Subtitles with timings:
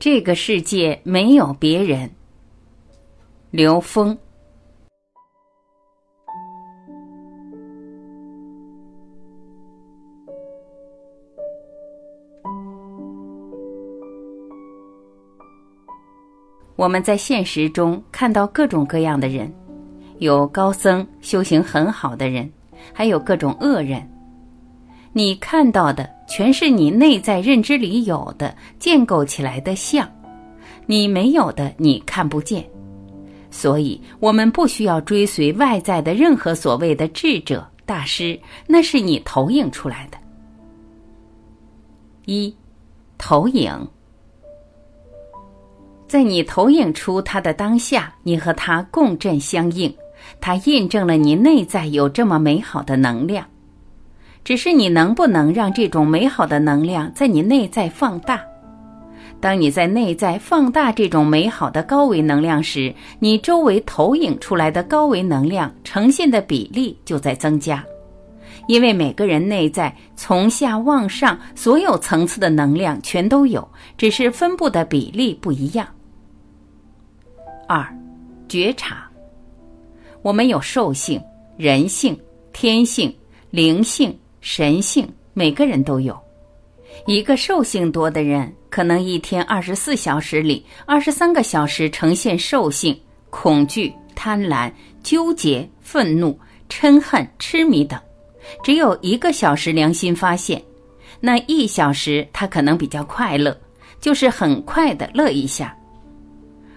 [0.00, 2.10] 这个世界没有别人。
[3.50, 4.16] 刘峰。
[16.76, 19.52] 我们在现实中看到各种各样的人，
[20.16, 22.50] 有高僧修行很好的人，
[22.94, 24.10] 还有各种恶人。
[25.12, 30.08] 你看到的全是你内在认知里有的建构起来的像，
[30.86, 32.64] 你没有的你看不见，
[33.50, 38.38] 所以我们不需要追随外在的任何所谓的智者大师，
[38.68, 40.18] 那是你投影出来的。
[42.26, 42.54] 一，
[43.18, 43.88] 投影，
[46.06, 49.92] 在你投影出他的当下，你和他共振相应，
[50.40, 53.44] 它印证了你内在有这么美好的能量。
[54.50, 58.42] 只是你能不能让这种美好的能量在你内在放大？
[59.38, 67.84] 当你在内在放大这种美好的高维能量时，你周围投影出来的高维能量呈现的比例就在增加。
[68.66, 73.64] 因为每个人内在从下往上所有层次的能量全都有，
[73.96, 75.86] 只是分布的比例不一样。
[77.68, 77.86] 二，
[78.48, 79.08] 觉察。
[80.22, 81.22] 我们有兽性、
[81.56, 82.18] 人性、
[82.52, 83.14] 天性、
[83.50, 84.12] 灵性。
[84.40, 86.18] 神性，每个人都有。
[87.06, 92.98] 一个兽性多的人，可能一天二十四小时里，二十三个小时呈现兽性，
[93.30, 94.70] 恐惧、贪婪、
[95.02, 96.38] 纠结、愤怒、
[96.68, 97.98] 嗔恨、痴迷等；
[98.64, 100.60] 只有一个小时良心发现，
[101.20, 103.56] 那一小时他可能比较快乐，
[104.00, 105.76] 就是很快的乐一下。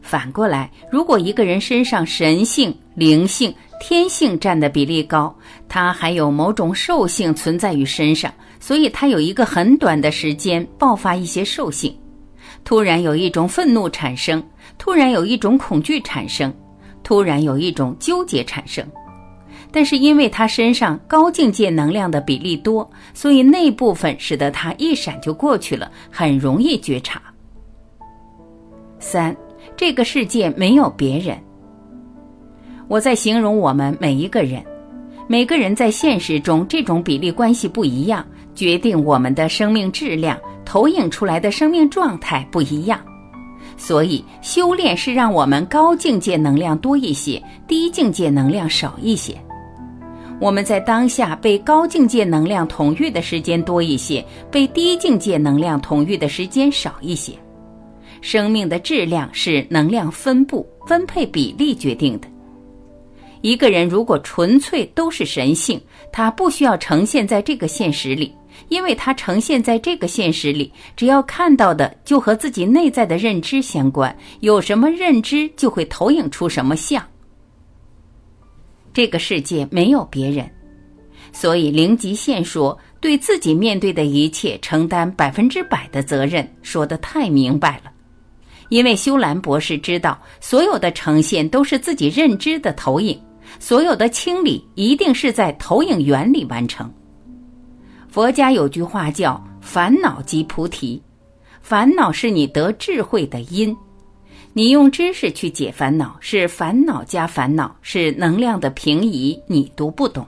[0.00, 5.34] 反过来，如果一个人身上神性、灵性，天性占的比例高，
[5.68, 11.96] 他还有某种兽性存在于身上，所以他有一个很短的时间爆发一些兽性，
[12.64, 14.42] 突然有一种愤怒产生，
[14.76, 16.52] 突然有一种恐惧产生，
[17.02, 18.86] 突然有一种纠结产生。
[19.70, 27.20] 但是因为他身上高境界能量的比例多，所以那部分使得他一闪就过去了，很容易觉察。
[28.98, 29.36] 三，
[29.76, 31.38] 这个世界没有别人。
[32.88, 34.64] 我在形容我们每一个人，
[35.26, 42.98] 每个人在现实中这种比例关系不一样，决定我们的生命质量，投影出来的生命状态不一样。
[43.76, 49.36] 所以修炼是让我们高境界能量多一些，低境界能量少一些。
[50.40, 57.34] 我们在当下被高境界能量统御的时间多一些，被低境界能量统御的时间少一些。
[58.22, 62.26] 生命的质量是能量分布分配比例决定的。
[63.40, 65.80] 一个人如果纯粹都是神性，
[66.12, 68.34] 他不需要呈现在这个现实里，
[68.68, 77.04] 因为他呈现在这个现实里，只要看到的就和自己内在的认知相关，有什么认知就会投影出什么像。
[78.92, 80.50] 这个世界没有别人，
[81.32, 87.92] 所以灵极限说对自己面对的一切承担百分之百的责任，说的太明白了。
[88.70, 93.18] 因为修兰博士知道，所有的呈现都是自己认知的投影。
[93.58, 96.92] 所有的清理一定是在投影源里完成。
[98.08, 101.00] 佛家有句话叫“烦恼即菩提”，
[101.60, 103.76] 烦恼是你得智慧的因，
[104.52, 110.26] 你用知识去解烦恼是烦恼加烦恼，是能量的平移，你读不懂。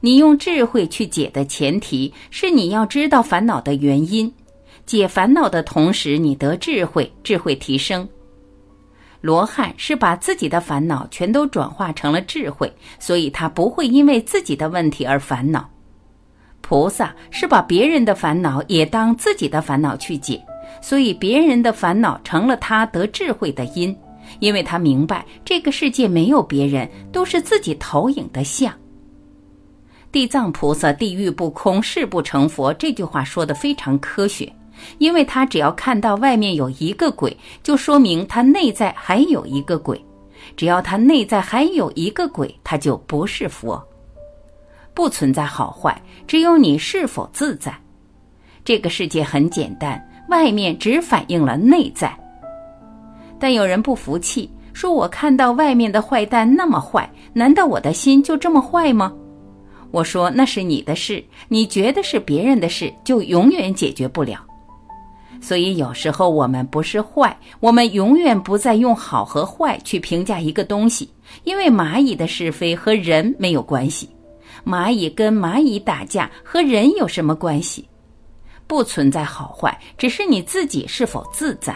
[0.00, 4.32] 你用智慧去解的前提是你要知道烦恼的原因，
[4.86, 8.08] 解烦恼的同时你得智慧，智慧提升。
[9.20, 15.68] 罗汉是把自己的烦恼全都转化成了智慧，所以他不会因为自己的问题而烦恼。
[16.60, 20.40] 菩萨是把别人的烦恼也当自己的烦恼去解，
[20.80, 23.96] 所以别人的烦恼成了他得智慧的因，
[24.38, 28.72] 因为他明白这个世界没有别人，都是自己投影的像。
[30.12, 34.50] 地藏菩萨“地狱不空，誓不成佛”这句话说的非常科学。
[34.98, 40.02] 因为他只要看到外面有一个鬼，就说明他内在还有一个鬼。
[40.56, 43.82] 只要他内在还有一个鬼，他就不是佛。
[44.94, 47.72] 不存在好坏，只有你是否自在。
[48.64, 52.12] 这个世界很简单，外面只反映了内在。
[53.38, 59.12] 但有人不服气，说我看到外面的坏蛋那么坏，难道我的心就这么坏吗？
[59.90, 64.44] 我说那是你的事，你觉得是别人的事，就永远解决不了。
[65.40, 71.08] 所以有时候我们不是坏，我们永远不再用好和坏去评价一个东西，
[71.44, 74.08] 因为蚂蚁的是非和人没有关系，
[74.64, 77.88] 蚂蚁跟蚂蚁打架和人有什么关系？
[78.66, 81.74] 不存在好坏，只是你自己是否自在。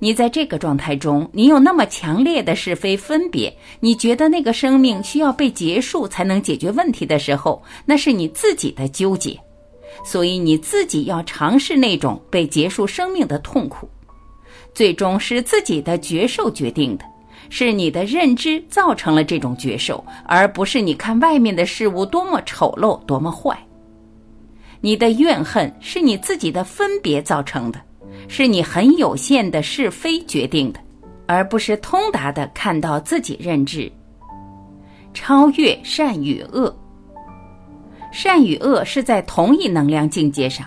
[0.00, 9.36] 你在这个状态中，你有那么强烈的是非分别，你觉得那个生命需要被结束才能解决问题的时候，那是你自己的纠结，
[10.04, 13.88] 所以你自己要尝试那种被结束生命的痛苦，
[14.74, 17.04] 最终是自己的觉受决定的，
[17.50, 23.58] 是你的认知造成了这种觉受，而不是你看外面的事物多么丑陋、多么坏。
[24.80, 27.80] 你的怨恨是你自己的分别造成的。
[28.26, 30.80] 是你很有限的是非决定的，
[31.26, 33.90] 而不是通达的看到自己认知。
[35.14, 36.74] 超越善与恶，
[38.10, 40.66] 善与恶是在同一能量境界上，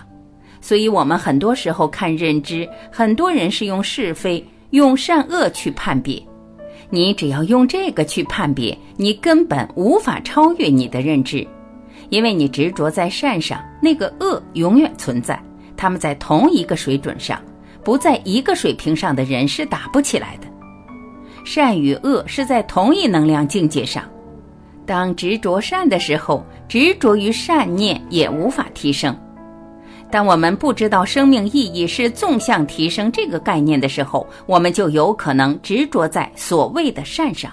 [0.60, 6.22] 所以我们很多时候看认知，很多人是用是非、用善恶去判别。
[6.90, 11.46] 你只要用这个去判别，你根本无法超越你的认知，
[12.10, 15.42] 因为你执着在善上，那个恶永远存在，
[15.76, 17.40] 他们在同一个水准上。
[17.84, 20.46] 不在一个水平上的人是打不起来的。
[21.44, 24.04] 善与恶是在同一能量境界上。
[24.84, 29.16] 当执着善的时候，执着于善念也无法提升。
[30.10, 37.50] 当我们不知道生命意义是纵向提升这个概念的时候，我们就有可能执着在所谓的善上。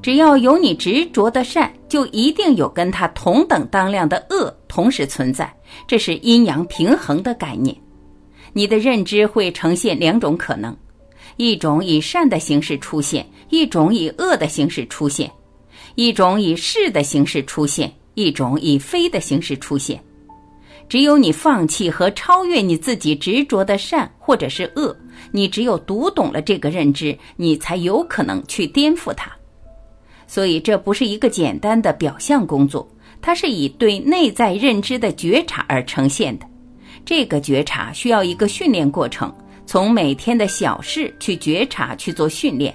[0.00, 5.52] 只要有你执着的善，就一定有跟它同等当量的恶同时存在。
[5.86, 7.76] 这是阴阳平衡的概念。
[8.52, 10.76] 你的认知会呈现两种可能：
[11.36, 15.28] 一种以善的形式出现，一种以恶的形式出现；
[15.94, 20.02] 一种以是的形式出现，一种以非的形式出现。
[20.88, 24.94] 只有你放弃和超越你自己执着的善或者是恶，
[25.30, 29.30] 你只有读懂了这个认知，你才有可能去颠覆它。
[30.26, 32.86] 所以，这不是一个简单的表象工作，
[33.20, 36.46] 它是以对内在认知的觉察而呈现的。
[37.04, 39.34] 这个觉察需要一个训练过程，
[39.66, 42.74] 从每天的小事去觉察去做训练，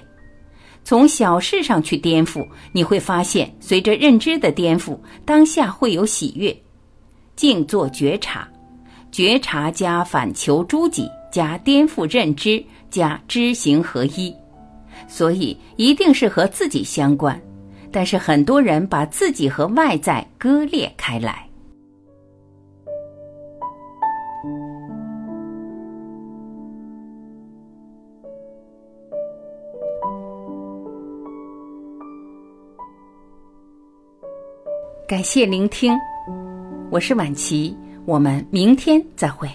[0.88, 6.56] 从小事上去颠覆，你会发现，随着认知的颠覆，当下会有喜悦。
[7.36, 8.48] 静坐觉察，
[9.12, 14.34] 觉察加反求诸己加颠覆认知加知行合一，
[15.06, 17.38] 所以一定是和自己相关。
[17.92, 21.46] 但是很多人把自己和外在割裂开来。
[35.08, 35.98] 感谢聆听，
[36.90, 37.74] 我是晚琪，
[38.04, 39.48] 我们明天再会。